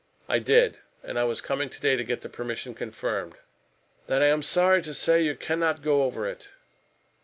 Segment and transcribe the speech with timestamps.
[0.27, 0.79] "I did.
[1.03, 3.35] And I was coming to day to get the permission confirmed."
[4.07, 6.49] "Then I am sorry to say you cannot go over it."